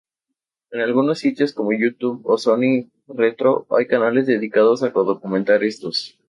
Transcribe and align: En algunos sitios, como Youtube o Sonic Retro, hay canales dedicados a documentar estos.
En 0.71 0.81
algunos 0.81 1.19
sitios, 1.19 1.53
como 1.53 1.73
Youtube 1.73 2.23
o 2.27 2.35
Sonic 2.39 2.91
Retro, 3.07 3.67
hay 3.69 3.85
canales 3.85 4.25
dedicados 4.25 4.81
a 4.81 4.89
documentar 4.89 5.63
estos. 5.63 6.17